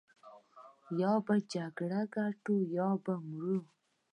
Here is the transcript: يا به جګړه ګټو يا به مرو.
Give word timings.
يا 1.01 1.11
به 1.25 1.35
جګړه 1.53 2.01
ګټو 2.15 2.55
يا 2.75 2.89
به 3.03 3.13
مرو. 3.27 3.57